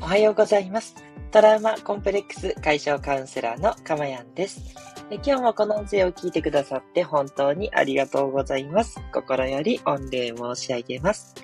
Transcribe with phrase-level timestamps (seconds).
[0.00, 0.94] おはようございます。
[1.30, 4.60] トラウマコンプレックス解消カウンセラーのかまやんです。
[5.10, 9.00] 今日もこの音声を聞いてくださって本当にありがとうございます。
[9.12, 11.34] 心より御礼申し上げます。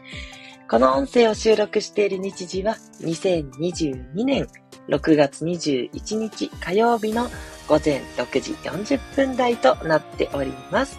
[0.68, 4.46] この音声を収録している日時は2022年
[4.88, 7.28] 6月21日火曜日の
[7.68, 10.98] 午前6時40分台となっております。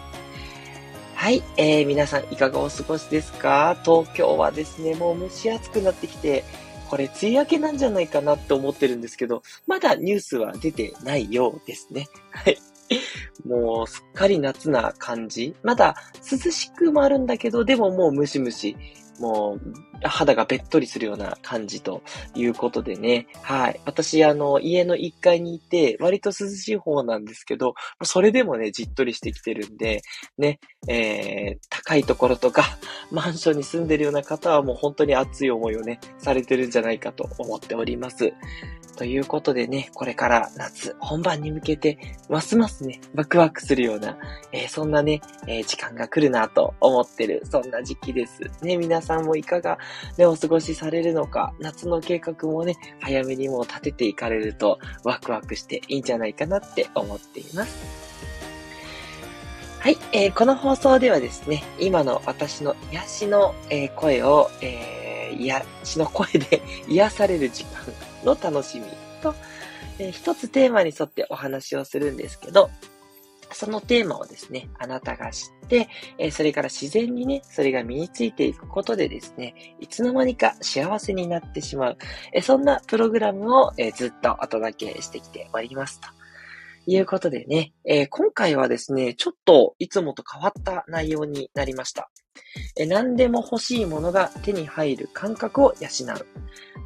[1.14, 3.78] はい、えー、皆さんいかがお過ごしですか？
[3.84, 6.42] 東京はですね、もう蒸し暑くなってきて、
[6.92, 12.06] これ梅雨明けなんじゃないかなって思ってるんですけど、まだニュースは出てないようですね。
[12.30, 12.58] はい。
[13.48, 15.56] もうすっかり夏な感じ。
[15.62, 15.96] まだ
[16.30, 18.76] 涼しくもあるんだけど、でももうムシムシ
[19.18, 19.72] もう、
[20.04, 22.02] 肌がべっとりするような感じと
[22.34, 23.26] いうことでね。
[23.42, 23.80] はい。
[23.84, 30.02] 私、あの、家の1階にいて、割と涼しい方なんですけど、それでもね、じっとりしてきてるんで、
[30.38, 32.64] ね、えー、高いところとか、
[33.10, 38.32] マンションに住んでるような方はもう本当に熱い思いをね、されてるんじゃないかと思っております。
[38.96, 44.16] ということでね、これから夏本番に向けて、ますますね、ワクワクするような、
[44.52, 48.42] えー、そんなね、えー、時間が来るなと思ってる、そんな時期です。
[48.62, 49.78] ね、皆さんもいかが、
[50.16, 58.12] ね、お過ごしされるのか、夏の計画もね、早めにもう立てていかれると、ワクワクしていいんじゃないかなって思っています。
[59.82, 67.92] はい、えー、この放送ではですね、今の私の癒しの、えー、声を、えー、癒しの声で 癒される時間
[68.24, 68.86] の楽しみ
[69.22, 69.34] と、
[69.98, 72.70] えー、一つテーマに沿ってお話をするんですけど、
[73.54, 81.98] そのテーマをですね、あなたが知って、え、それから自然にね、それが身についていくことでですね、いつの間にか幸せになってしまう、
[82.32, 86.08] え、そんなプログラムを、え、ずっとお届けしてきておりますと。
[86.86, 92.10] いうことでね、え今回はですね、ちょっといつもと変わった内容になりました。
[92.76, 96.26] え何でも欲しいものが手に入る感覚を養う。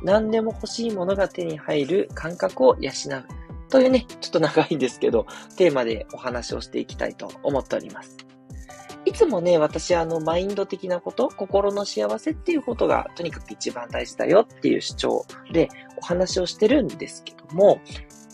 [0.05, 3.45] 何でも欲しいものが手に入る感覚を養う。
[3.71, 8.16] というね、ちょっと長いんですけど、テーマでお話をしていきたいと思っております。
[9.04, 17.81] いつもね、私あの、マインド的なこと、心の幸せっていうことがとにかく一番大事だよっていう主張でお話をしてるんですけども、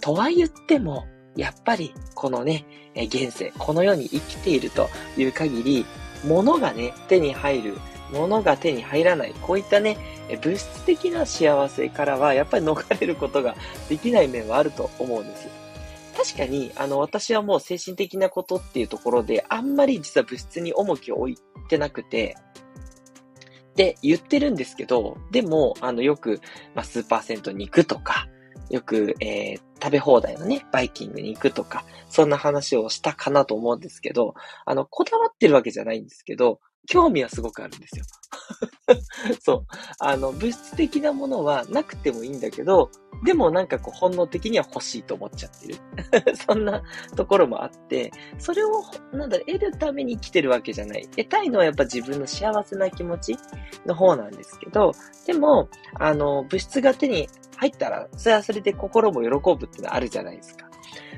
[0.01, 1.07] とは言っても、
[1.37, 5.87] やっぱりこのね、現世、この世に生きているという限り、
[6.25, 7.79] 物がね、手に入る
[8.13, 9.97] 物が手に入らない、こういったね、
[10.43, 13.57] 物質的な幸せからは、やっぱり逃れることが
[13.89, 15.51] できない面はあると思うんですよ。
[16.17, 22.37] 確かに、あの、私はもう精神的なことっていうところで、あんまり実は物質に重きを置いてなくて、
[23.73, 26.41] って言ってるんですけど、でも、あの、よく、
[26.75, 28.29] まあ、スーパー銭湯に行くとか、
[28.69, 34.35] よく、えー、食べ放題のね、バイキングに行くとか、そんな話をしたかなと思うんですけど、
[34.67, 38.05] あの、こだわってるわけじゃないんですけど、興味はすごくあるんですよ。
[39.41, 39.67] そう。
[40.01, 42.91] あの、物質的なものはなくてもいいんだけど、
[43.25, 45.77] でもなんかこう本能的には欲しいと思っちゃってる。
[46.35, 46.83] そんな
[47.15, 48.83] ところもあって、それを、
[49.13, 51.09] なんだろ、得るために生きてるわけじゃない。
[51.17, 53.37] 得たいのはやっぱ自分の幸せな気持ち
[53.87, 54.93] の方なんですけど、
[55.27, 55.69] でも、
[56.01, 60.72] あの、物質が手に入ったら、それはそれで心も喜ぶってのはあるじゃないですか。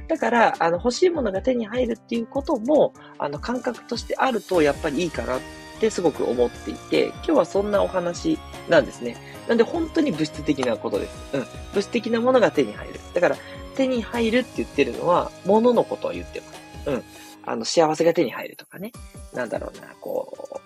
[0.09, 5.41] だから、あの、欲しいものが手に入るっていうことも、あの、感覚としてあると、やっぱりいいかなっ
[5.81, 9.17] てすごく思っていて、今日はそんなお話なんですね。
[9.49, 11.15] なんで、本当に物質的なことです。
[11.33, 11.47] うん。
[11.73, 13.01] 物質的なものが手に入る。
[13.15, 13.37] だから、
[13.77, 16.91] 手に入るって言ってるのは、物のことを言ってます。
[16.91, 17.05] うん。
[17.47, 18.93] あの、幸せが手に入るとかね。
[19.33, 20.61] なんだろうな、こ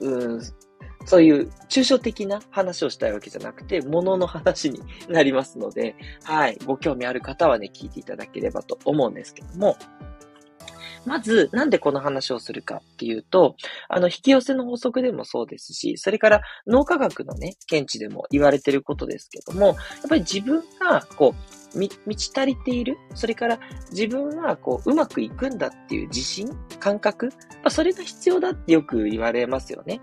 [0.00, 0.42] う、うん、
[1.06, 9.76] そういう抽象的な話をしたいわけじゃなくて、ものの話になりますので、はい、ご興味ある方はね、聞いていただければと思うんですけども、
[11.06, 13.56] まず、なんでこの話をするかっていうと、
[13.88, 19.76] あの、引き寄せの法則でもそうですし、それから脳科学のね、見地でも言われてることですけども、やっ
[20.08, 21.34] ぱり自分が、こ
[21.74, 22.98] う、満ち足りている。
[23.14, 23.60] それから
[23.92, 26.48] 自分はこう、うまくいくんだっていう自信
[26.80, 27.30] 感覚
[27.68, 30.00] それが必要だってよく言われますよね。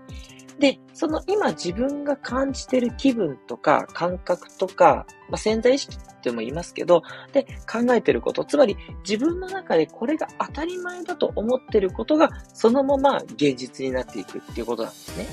[0.58, 7.02] で、その今自分が感じてる気分とか感覚とか、まあ、潜在意識っても言いますけど、
[7.32, 8.76] で、考えてること、つまり
[9.08, 15.26] 自分の中でこれが当たり前だと思ってることが、そのまま現実になっていくっていうことなんですね。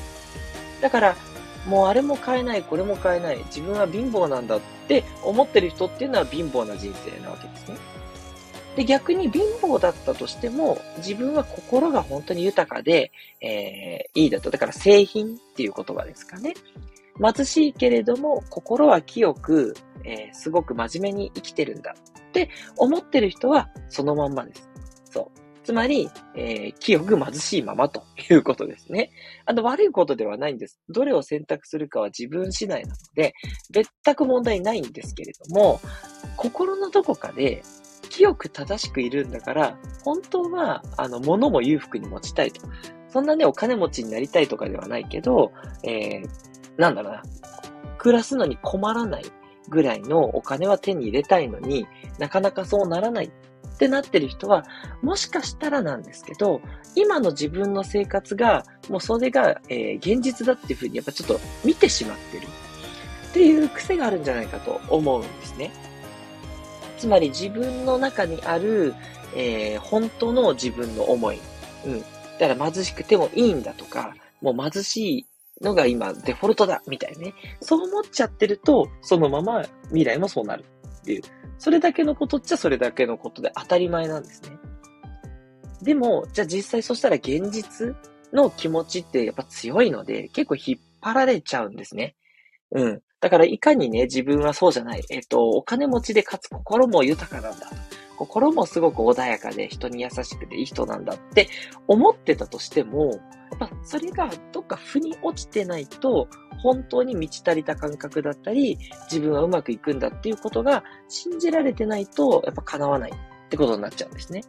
[0.81, 1.15] だから、
[1.67, 7.77] もうあれも買えない、これも買えない、自分は貧乏なんだって思ってる人っていうのは貧乏な人生なわけですね。
[8.75, 13.11] で、逆に貧乏だったとしても、自分は心が本当に豊かで、
[13.41, 14.49] えー、いいだと。
[14.49, 16.53] だから製品っていう言葉ですかね。
[17.21, 24.69] 貧しいけれども、心は清く、えー、すごく真面目に生きてるんだって思ってる人はそのまんまです。
[25.05, 25.39] そう。
[25.63, 29.11] つまり、えー、清く貧しいままということですね。
[29.45, 30.79] あの、悪いことではないんです。
[30.89, 33.33] どれを選択するかは自分次第なので、
[33.71, 35.79] 別く問題ないんですけれども、
[36.37, 37.63] 心のどこかで、
[38.15, 42.61] 清く正しくいるんだから、本当は、あの、物も裕福に持ちたいと。
[43.09, 45.51] そんなね、お金持ちになりたいとかではないけど、
[45.83, 46.29] えー、
[46.77, 47.23] なんだろうな。
[47.97, 49.25] 暮らすのに困らない
[49.67, 54.63] ぐらいのお金は手に入れたいのになかなかそうならないってなってる人は、
[55.01, 56.61] もしかしたらなんですけど、
[56.95, 62.47] 今の自分の生活が、もうそれが、えー、現実だっていうふうにやっぱちょっと見てしまってる
[63.29, 65.71] っていう癖があるんじゃないかと思うんですね。
[66.97, 68.93] つまり自分の中にある、
[69.35, 71.39] えー、本当の自分の思い。
[71.85, 72.01] うん。
[72.39, 75.27] だから貧しくてもいいんだとか、もう貧しい
[75.61, 77.33] のが今デフォルトだみたいね。
[77.61, 80.65] そう思っちゃってると、そのまま未来もそうなる
[81.01, 81.21] っていう。
[81.57, 84.57] それだけのことっちゃそれだけのことで当たり前なんですね。
[85.81, 87.95] でも、じゃあ実際そしたら現実
[88.33, 92.15] の気持ちってやっぱ強いので、結構引っ張られちゃうんですね。
[92.71, 93.01] うん。
[93.21, 95.03] だからいかにね、自分はそうじゃない。
[95.09, 97.67] えっと、お金持ちでかつ心も豊かなんだ。
[98.17, 101.49] 心もすごく穏やかで人に優しくていい人なんだって
[101.87, 103.15] 思ってたとしても、や
[103.55, 106.27] っぱそれがどっか腑に落ちてないと、
[106.59, 108.77] 本当に満ち足りた感覚だったり、
[109.11, 113.13] 自分はうまくいくんだっていうことが信じられてないと、やっぱ叶わないっ
[113.49, 114.43] てことになっちゃうんですね。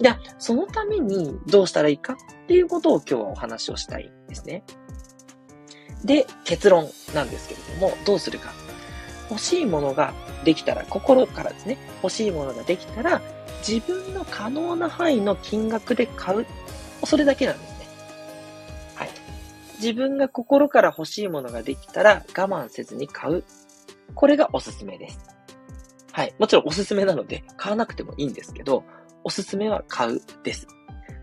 [0.00, 2.16] じゃあ、そのためにどうしたらいいかっ
[2.46, 4.64] ていうことを今日はお話をしたいんですね。
[6.04, 8.52] で、結論なんですけれども、どうするか。
[9.30, 10.12] 欲しいものが
[10.44, 13.22] できたら、心からですね、欲しいものができたら、
[13.66, 16.46] 自分の可能な範囲の金額で買う。
[17.04, 17.86] それだけなんですね。
[18.94, 19.08] はい。
[19.76, 23.44] 自分が心から欲しいものができたら我慢せずに買う。
[24.14, 25.18] これがおすすめです。
[26.12, 26.34] はい。
[26.38, 28.84] もちろんおすすめなので買わなくてもいいんですけど、
[29.24, 30.66] おすすめは買うです。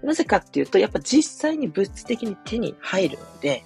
[0.01, 3.63] なぜかっていうと、やっぱ実際に物質的に手に入るので、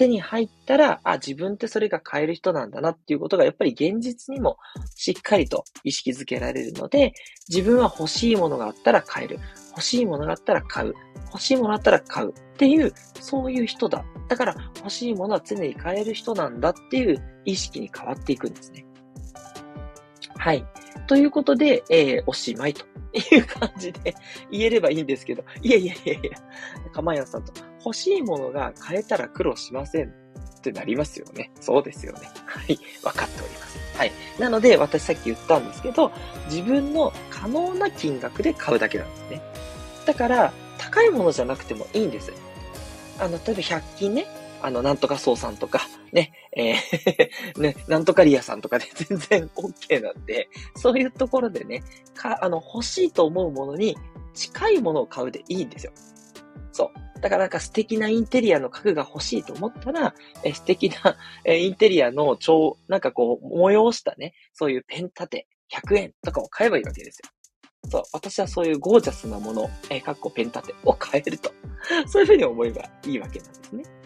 [0.00, 4.56] 手に入ったら、あ、自分ってそれが買える人なんだなっていうことが、やっぱり現実にも
[4.94, 7.12] しっかりと意識づけられるので、
[7.50, 9.38] 自分は欲しいものがあったら買える。
[9.72, 10.94] 欲しいものがあったら買う。
[11.26, 12.30] 欲しいものがあったら買う。
[12.30, 14.02] っていう、そういう人だ。
[14.28, 18.86] だから欲しいものは常に買える人なんだっていう意識に変わっていくんですね。
[20.36, 20.64] はい。
[21.08, 24.14] ということで、えー、おしまいという感じで
[24.50, 27.52] 言えればいいんですけど、いやいやいやいや、かまやさんと、
[27.84, 31.50] 欲しいものが買えたら苦労しませんってなりますよね。
[31.60, 32.28] そうですよね。
[32.44, 32.78] はい。
[33.02, 33.78] わかっております。
[33.96, 34.12] はい。
[34.38, 36.12] なので、私さっき言ったんですけど、
[36.50, 39.42] 自分の可能な金額で買うだけなんですね。
[40.06, 42.32] だから、高いものじゃなくてもいいんです。
[43.18, 44.26] あの、例えば100均ね、
[44.62, 45.80] あの、なんとか総さんとか、
[46.12, 51.82] ね、えー ね、なんとかリアさんとかで 全然 OK なんで、そういうところでね、
[52.14, 53.96] か、あの、欲しいと思うものに
[54.34, 55.92] 近いものを買うでいいんですよ。
[56.72, 57.09] そう。
[57.20, 67.30] だからなんか素敵なインテリアの家具が欲しいと思ったら、え素敵な、 インテリアの超、なんかこう、催したね、そういうペン立て、100円とかを買えばいいわけですよ。
[67.90, 71.52] そう、私はそういうゴージャスなもの、えー、かっこペン立てを買えると。
[72.08, 73.99] そういうふうに思えばいいわけなんですね。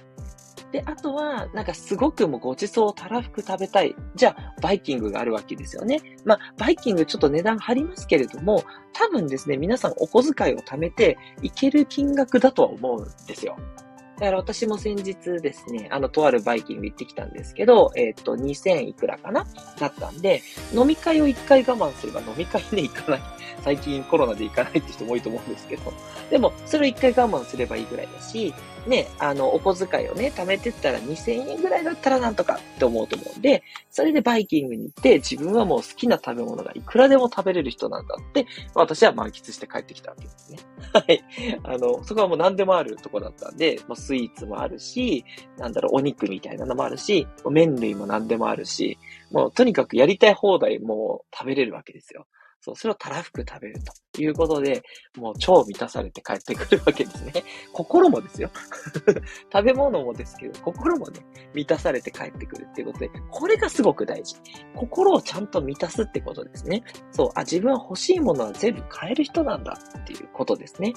[0.75, 3.94] で、あとは、なんかすごくもうごちそうたらふく食べたい。
[4.17, 6.00] じゃあ、バイキングがあるわけですよね。
[6.25, 13.57] まあ、バイキングちょっと値段張りますけれども、多分ですね、皆さんお小遣いを貯めていける金額だとは思うんですよ。
[14.19, 19.47] だから私も先日ですね、あの、とあるバイキング行ってきたんですけど、えっ、ー、と、2000いくらかな
[19.78, 20.43] だったんで、
[20.75, 23.23] 飲み会を一回我慢すれば飲み会ね、行かない。
[23.62, 25.93] 最近コロナで行かないって人も多いと思うんですけど、
[26.31, 28.52] でも、それを一回我慢すればいいぐらいだし、
[28.87, 40.59] ね、あの、お小遣いをね、貯めてったら2000円ぐらいだったらなんとかって思うと思うんで、それでバイキングに行って、自分はもう好きな食べ物がいくらでも食べれる人なんだって、私は満喫して帰ってきたわけですね。
[40.93, 41.25] はい。
[41.62, 45.25] あの、そこはもう何でもあるとこだったんで、もうスイーツもあるし、
[45.57, 48.99] なんだろう、お肉みたいなのもあるし、麺類も何でもあるし、
[49.31, 52.26] もうとにかくやりたい放題もう食べれるわけですよ。
[52.64, 53.75] そう、それをたらふく食べる
[54.12, 54.83] ということで、
[55.18, 57.44] もう超満たされて帰ってくるわけですね。
[57.75, 58.50] 心もですよ。
[59.52, 61.21] 食べ物もですけど、心もね、
[61.52, 64.37] 満たされて帰ってくるっていうことで、これがすごく大事。
[64.75, 66.83] 心をちゃんと満たすってことですね。
[67.11, 70.94] そう、あ、自分は欲しいものは全部買える人なんだっていうことですね。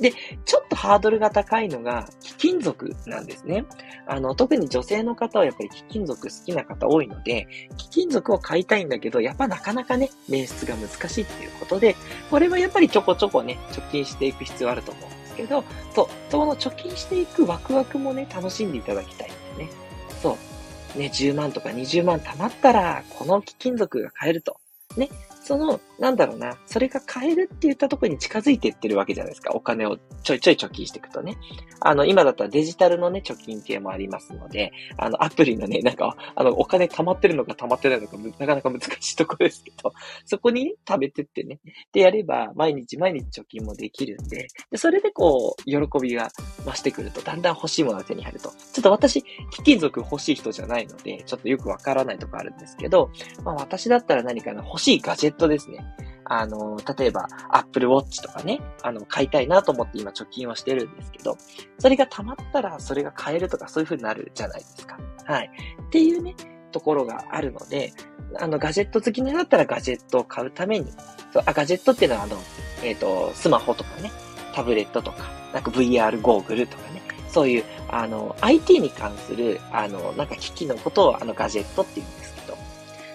[0.00, 0.12] で、
[0.44, 3.64] ちょっとハードルが高いのが、貴金属なんですね。
[4.06, 11.96] あの、特に女性の方はやっぱり貴金属好きな方多いので、貴金属を買いたいんだけど、やっぱなかなかね、捻出が難しいっていうことで、
[12.30, 15.64] これはやっぱりちょこちょこね、貯金していく必要あると思うんですけど、
[15.94, 19.68] そう、その貯金していくワクワクもね、楽しんでいただきたいんですね。
[20.22, 20.38] そ
[20.96, 20.98] う。
[20.98, 24.56] ね、10万とか20万貯まったら、この貴金属が買えると。
[24.96, 25.08] ね、
[25.44, 29.52] その、なんだろうな、それが買えるって言ったところに近づいていってるわけじゃないですか。
[29.52, 31.36] お金をちょいちょい貯金していくとね。
[31.80, 39.92] あの、今だったらデジタルのね、貯金系もありますので、あの、アプリのね、なんか、あの、お金貯まってるのか貯まってないのか、なかなか難しいところですけど、
[40.24, 41.60] そこにね、食べてってね。
[41.92, 46.30] で、やれば、毎日毎日貯金もできるんで、でそれでこう、喜びが
[46.64, 48.48] 増してくると、だんだん欲しいものが手に入ると。
[48.72, 53.10] ちょっと私、貴金属欲しい人じゃないので、ちょっとよくわからないとこあるんですけど、
[53.44, 55.84] まあ私だったら何かな、欲しいガジェットですね。
[56.32, 61.36] あの、例えば、Apple Watch とかね、あの、買いたいなと思って今貯金をしてるんですけど、
[61.80, 64.96] それが溜まったらそれが買えるとかそういう風になるじゃないですか。
[65.26, 65.50] はい。
[65.82, 66.36] っていうね、
[66.70, 67.92] ところがあるので、
[68.38, 70.92] あの、ガジェット好きになったらガジェットを買うために、
[71.32, 72.36] そうあガジェットっていうのはあの、
[72.84, 74.12] えっ、ー、と、スマホとかね、
[74.54, 82.40] タブレットとか、なんか VR ゴーグルとかね、そういう、あの、IT に関する、あの、なんか機器のことをあのガジェットって言うんですけ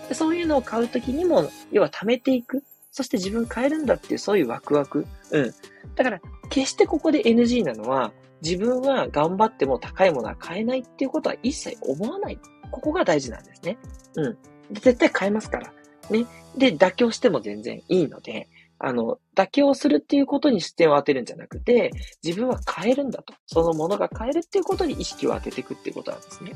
[0.08, 2.64] ど、そういうのを買うときにも、要は貯めていく。
[2.96, 5.06] そして自分変えるんだっていうそういうワクワク。
[5.32, 5.54] うん。
[5.96, 12.40] だから、決してここで NG なのは、自分は頑張っても高いものは買えないっていうことは一切思わない。
[12.72, 13.78] ここが大事なんですね。
[14.16, 14.38] うん。
[14.72, 15.74] 絶対買えますから。
[16.10, 16.26] ね。
[16.58, 18.48] で、妥協しても全然いいので、
[18.80, 21.92] あの、妥協するっていうことに視点を当てるんじゃなくて、
[22.24, 23.34] 自分は変えるんだと。
[23.46, 26.54] そのものが変えるっていうことに意識を当てていくっていうことなんですね。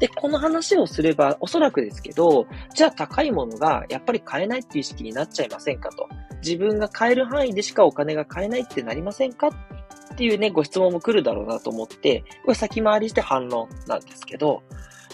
[0.00, 6.08] で、この話をすれば、おそらくですけど、じゃあ高いものがやっぱり買えないっていう意識になっちゃいませんかと。
[6.42, 9.48] 自分が買える範囲でしかお金が買えないってなりませんか？
[9.48, 14.62] っていうね、ご質問も来るだろうなと思って、これ先回りして反論なんですけど、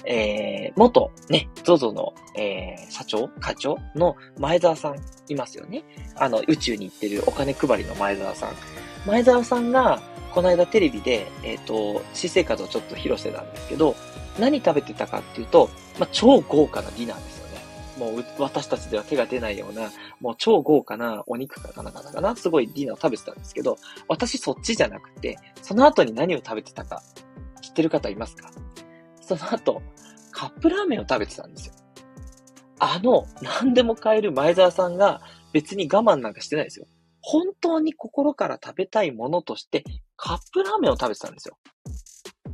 [0.05, 4.97] えー、元ね、ZOZO の、えー、社長課長の前澤さん
[5.29, 5.85] いますよね。
[6.17, 8.51] あの、宇宙に行ってるお金配りの前澤さん。
[9.07, 10.01] 前澤さんが、
[10.33, 13.95] この間テレビで、えっ、ー、と、私生活をちょっと披露してたんですけど、
[14.41, 18.13] 何食べてたかっていうと、まあ、超豪華なディナーですよね。
[18.13, 23.77] もう私たちでは手が出ないような、もう超豪華なお肉かなかなかな、すごいディナーを食べてたんですけど、
[24.09, 27.03] 私そっちじゃなくて、その後に何を食べてたか、
[27.61, 28.51] 知ってる方いますか？
[29.21, 29.83] その後、
[30.33, 31.75] カップラーメンを食べてたんですよ。
[32.79, 35.21] あの、何でも買える前澤さんが
[35.53, 36.87] 別に我慢なんかしてないですよ。
[37.21, 39.85] 本当に心から食べたいものとして、
[40.17, 41.59] カップラーメンを食べてたんですよ。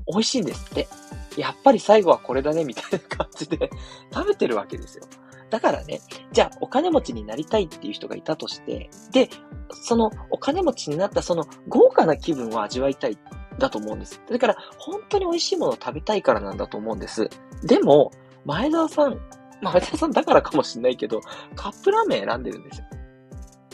[0.08, 0.88] 美味しいんですって。
[1.36, 3.70] やっぱり最後はこれだね、みたいな感じで
[4.12, 5.04] 食べてるわけですよ。
[5.50, 6.00] だからね、
[6.32, 9.30] じゃあお金持ちになりたいっていう人がいたとして、で、
[9.70, 13.18] そのお金持ちになったその豪華な気分を味わいたい
[13.58, 14.20] だと思うんです。
[14.28, 17.28] だから本当に美味しいものを食べたいからなんだと思うんです。
[17.62, 18.10] でも、
[18.44, 19.20] 前澤さん、
[19.60, 21.20] 前澤さんだからかもしんないけど、
[21.54, 22.86] カップラーメン選んでるんですよ。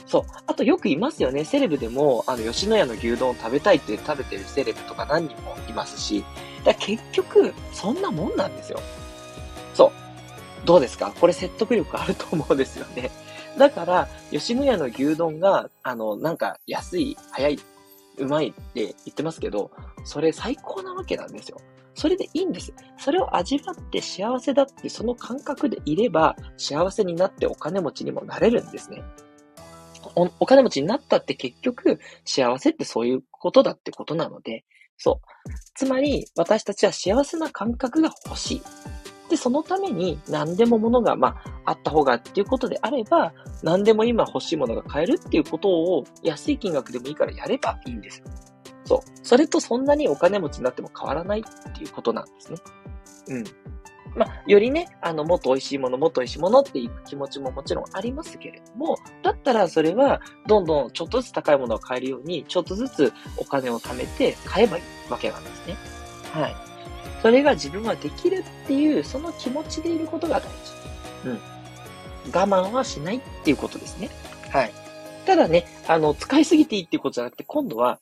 [0.06, 0.23] そう。
[0.47, 1.44] あとよくいますよね。
[1.44, 6.25] セレブでも、あの、吉野家の牛丼を食べたいって食べてるセレブとか何人もいますし、
[6.64, 8.80] だ結局、そんなもんなんですよ。
[9.75, 10.66] そう。
[10.66, 11.12] どうですか？
[11.21, 13.11] これ説得力あると思うんですよね。
[13.59, 17.59] だから、吉野家の牛丼が、あの、なんか安い、早い、
[18.18, 19.71] うまいって言ってますけど、
[20.04, 21.59] それ最高なわけなんですよ。
[21.94, 22.73] それでいいんです。
[22.99, 29.02] それを味わって幸せだってその感覚でいれば幸せになってお金持ちにもなれるんですね。
[30.14, 34.64] おお金持ちになったって結局、幸せってそういうことだってことなので、
[34.97, 35.50] そう。
[35.75, 38.62] つまり、私たちは幸せな感覚が欲しい。
[39.31, 48.26] で、そのために何でも物が、まあ、あった方がっていうことであれば、何でも今欲しいものが買えるっていうことを安い金額でもいいからやればいいんですよ。
[48.85, 49.00] そう。
[49.23, 52.59] それとそんなにお金持ちになっても変わらないっていうことなんですね。
[53.28, 53.45] うん。
[54.14, 65.76] まあ、よりね、あの、もっと美味しいもの、もっと美味しいものっていう気持ちももちろんありますけれども、だったらそれは、どんどんちょっとずつ高いものを買えるように、ちょっとずつお金を貯めて買えばいいわけなんですね。
[66.33, 66.57] はい。
[67.23, 70.49] それが自分はできるっていう、その気持ちでいることが大事。
[71.26, 71.40] うん。
[72.33, 74.11] 我慢はしないっていうことですね。
[74.50, 74.73] はい。
[75.25, 78.00] ただね、あの、使いすぎていいっていうことじゃなくて、今度は、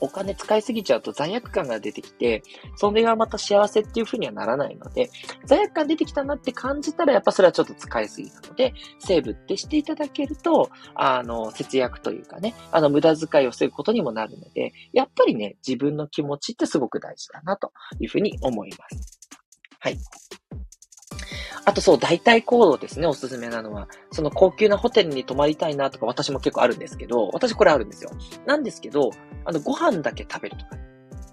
[0.00, 2.42] お金使いすぎちゃうと罪悪感が出てきて、
[2.76, 5.10] それがまた幸せっていう風にはならないので、
[5.44, 19.20] 罪悪感出てきたなって感じたら、やっぱそれはちょっと使いすぎなので、セーブってしていただけると、あの、節約というかね、あの、無駄遣いを防ぐことにもなるので、やっぱりね、自分の気持ちってすごく大事だなというふうに思います。
[19.80, 19.98] はい。
[21.64, 23.88] あとそう、代替行動ですね、おすすめなのは。
[24.12, 28.10] その高級なホテルに泊まりたいなとか私も結構あるんですけど、私これあるんですよ。
[28.46, 29.10] なんですけど、
[29.44, 30.76] あの、ご飯だけ食べるとか、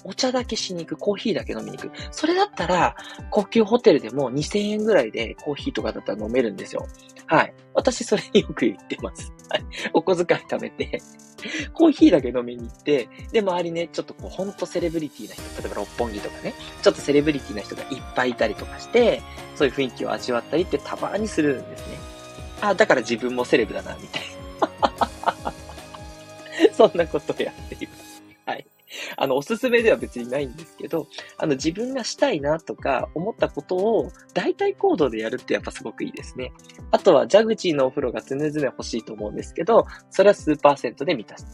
[0.03, 1.91] お茶だけしに行く、コーヒーだけ飲みに行く。
[2.11, 2.95] それだったら、
[3.29, 6.87] 高級ホテルでも2000円ぐらいでコーヒーとかだったら飲めるんですよ。
[7.25, 7.53] はい。
[7.73, 9.33] 私それによく言ってます。
[9.49, 9.65] はい。
[9.93, 11.01] お小遣い貯めて、
[11.73, 19.21] コーヒーだけ飲みに行って、で、周りね、ちょっとこう、ほんとセレブリティな人、例えば六本木とかね、ちょっとセレブリティな人がいっぱいいたりとかして、
[19.55, 21.97] そういう雰囲気を味わったりってたまにするんですね。
[22.61, 25.53] あ、だから自分もセレブだな、みたいな。
[26.75, 28.06] そんなことをやっています。
[29.15, 36.51] あの、おすすめでは別にないんですけど、あの、自分がしたいなとか思ったことを大体行動でやるってやっぱすごくいいですね。
[36.91, 41.45] あとは、蛇口のお風呂が常々欲しいと思うんですけど、それは数パーセントで満たす。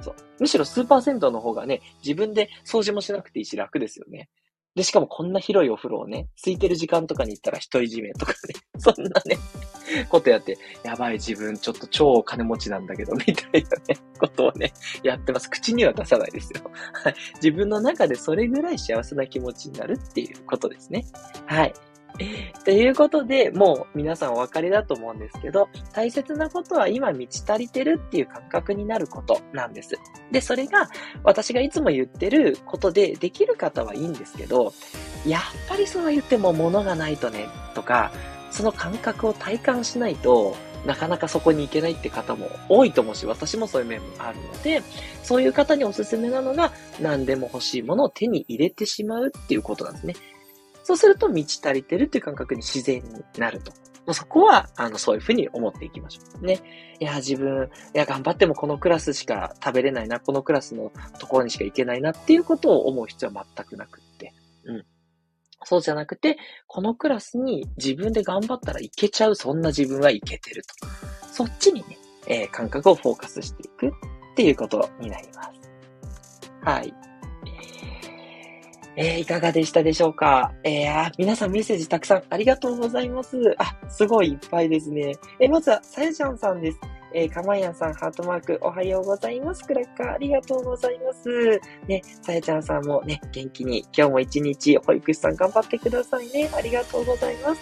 [0.00, 0.14] そう。
[0.40, 4.28] むしろ数パーセントの方がね、自分で掃除もしなくていいし楽ですよね。
[4.76, 8.36] で、しかもこんな広いお風呂をね、空いてる時間とかに行ったら独り占めとかね、
[8.78, 9.38] そんなね、
[10.10, 15.48] ことやって、やばい自分ちょっと超お金持ちなんだけど、みたいなね、ことをね、やってます。
[15.48, 16.60] 口には出さないですよ。
[16.92, 17.14] はい。
[17.36, 21.06] 自分の中でそれぐらい幸せな気持ちになるっていうことですね。
[21.46, 21.74] はい。
[22.64, 29.98] ということで、もう皆さんお分かりだと思うんですけど、大切なことは今満ち足りてるっていう感覚になることなんです。
[30.30, 30.88] で、それが
[31.22, 34.72] 私がいつも言ってることでできる方はいいんですけど、
[35.26, 38.12] やっぱりそう言っても物がないとね、とか、
[38.50, 44.82] その感覚を体感しないと、なかなかそこに行けないって方も多いと思うし、私もそういう面もあるので、
[45.22, 50.14] そういう方におすすめなのが、何でも欲しいものを手に入れてしまうっていうことなんですね。
[50.86, 53.72] そうすると満ち足りてるっていう感覚に自然になると。
[53.72, 56.46] もうそこは、あの、そういうふうに思っていきましょう。
[56.46, 56.60] ね。
[57.00, 64.32] いや、自分、いや、頑張ってもこのクラスしか食べれないな、このクラスのところにしか行けないなっていうことを思う必要は全くなくって。
[64.66, 64.86] うん。
[65.64, 66.38] そうじゃなくて、
[66.68, 70.86] このクラスに自分で頑張ったらいけちゃう、そんな自分はいけてると。
[71.32, 73.90] そっちにね、えー、感覚をフォーカスしていくっ
[74.36, 75.50] ていうことになります。
[76.62, 76.94] はい。
[78.96, 80.52] えー、いかがでしたでしょうか？
[80.64, 83.36] えー、皆さんメッセージたくさんありがとうございます。
[83.58, 85.14] あ、すごいいっぱいですね。
[85.38, 86.78] えー、まずは、さやちゃんさんです。
[87.14, 89.64] えー、かまやんさん、ハートマーク、おはようございます。
[89.64, 91.60] クラッカー、ありがとうございます。
[91.86, 96.50] ね、さやちゃんさんもね、元気に、今日も一日、保育士さん頑張ってくださいね。
[96.54, 97.60] ありがとうございます。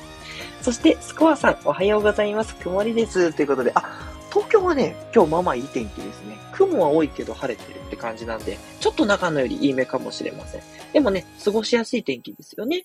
[0.63, 2.55] そして、スコアさん、おはようございます。
[2.57, 3.33] 曇りです。
[3.33, 6.37] ということで、あ、東京はね、今日まあまあいい天気ですね。
[6.51, 10.61] 雲は多いけど晴れてるって感じなんで、ちょっと中のよりいい目かもしれません。
[10.93, 12.85] でもね、過ごしやすい天気ですよね。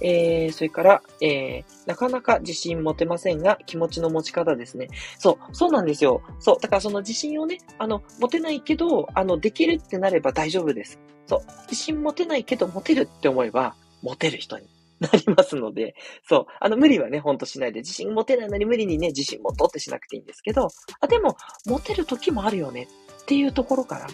[0.00, 4.88] えー、それから、えー、なかなか自信持てませんが、気持ちの持ち方ですね。
[5.20, 6.20] そう、そうなんですよ。
[6.40, 10.98] そう、だからその自信をね、あの、持てないけど、あの、できるってなれば大丈夫です。
[11.28, 11.40] そう、
[11.70, 14.66] 自信持てないけど持てるって思えば、持てる人に
[15.02, 15.94] なりますので、
[16.28, 16.46] そう。
[16.60, 20.68] あの、無理はね、ほんとしないで、自信持てないのに無理にね、自信持とうってしなくていいんですけど、
[21.00, 21.36] あ、でも、
[21.66, 22.88] 持てる時もあるよね
[23.22, 24.08] っていうところから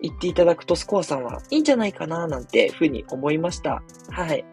[0.00, 3.82] 言っていただくと、スコアさんはいいんじゃないかな、なんてふうに思いました。
[4.10, 4.44] はい。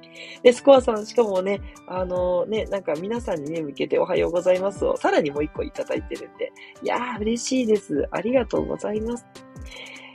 [0.43, 6.51] で、スコアさん、しかもね、あのね、なんか皆さんにね、向けておはようございますを、さらにもう一個いただいてるんで、
[6.83, 8.07] いやー、嬉しいです。
[8.11, 9.25] ありがとうございます。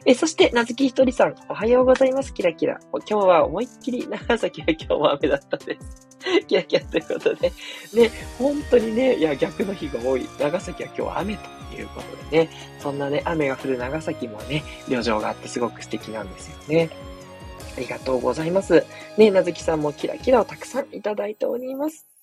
[0.07, 2.35] え、そして、なずきひとりさん、おはようございます。
[2.35, 2.79] キラキラ。
[2.93, 6.09] 今日は思いっきり、長崎は今日も雨だったです。
[6.47, 7.53] キラキラということで、
[7.95, 10.29] ね、本当にね、いや、逆の日が多い。
[10.39, 11.43] 長崎は今日は雨と
[11.75, 16.91] いうことでね、そんなね、雨が降る長崎もね、旅情があってすごく素敵なんですよね。
[17.77, 18.85] ありがとうございます。
[19.17, 22.14] ね、なずきさんもキラキラをたくさんいただいております。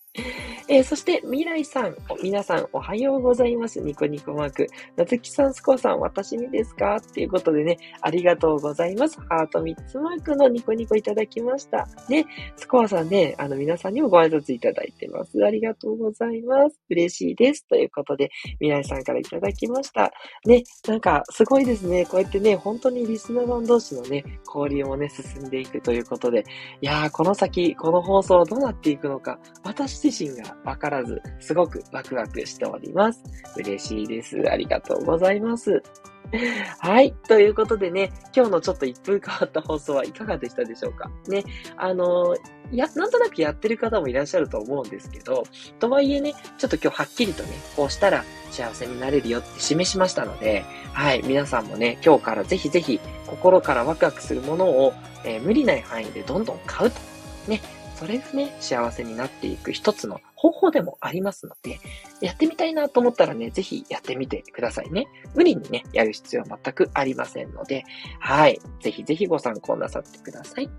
[0.68, 3.80] えー、そして、未来さん、皆さんおはようございます。
[3.80, 4.68] ニコニコマーク。
[4.98, 6.98] なつきさん、スコアさん、私にですか？
[6.98, 9.20] っていうことでね、ありがとうございます。
[9.22, 11.88] ハート3つマークのニコニコいただきました。
[12.10, 12.26] ね、
[12.58, 15.44] スコアさんね、あの、皆さんにもご挨拶いただいてます。
[15.46, 16.78] ありがとうございます。
[16.90, 17.66] 嬉しいです。
[17.68, 20.12] ということで、未来さんからいただきました。
[20.46, 22.06] ね、なんか、すごいですね。
[22.06, 26.44] こうやってね、本当にリスナーさん同士のね、交流もね、進んでいくということで、
[26.82, 33.24] いやー、この先、この放送どうなっていくのか、私自身がわからず、すごくワクワクしております。
[33.58, 34.38] 嬉しいです。
[34.50, 35.82] ありがとうございます。
[36.80, 37.14] はい。
[37.28, 41.12] ということでね、今日のちょっと一風変わった放送はいかがでしたでしょうか？
[41.28, 41.44] ね。
[41.76, 45.44] あのー、や、なんとなくやってる方もいらっしゃると思うんですけど、
[45.80, 51.22] とはいえね、ちょっと今日はっきりとね、こうしたら幸せになれるよって示しましたので、はい。
[51.26, 54.94] 皆さんもね、今日からぜひぜひ心からワクワクするものを、
[55.26, 56.98] えー、無理ない範囲でどんどん買うと。
[57.50, 57.62] ね。
[58.02, 61.80] それがね、幸せになっていく一つの方法でもありますので、
[62.20, 65.06] やってみたいなと思ったらね、ぜひやってみてくださいね。
[65.36, 67.84] 無理にね、やる必要は全くありませんので、
[68.20, 68.60] はい。
[68.80, 70.70] ぜひぜひご参考なさってください。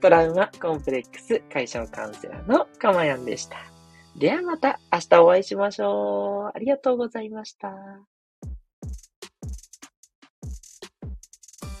[0.00, 3.56] トラウマコンプレックス解消カウンセラーのかまやんでした。
[4.18, 6.52] ではまた明日お会いしましょう。
[6.52, 7.70] ありがとうございました。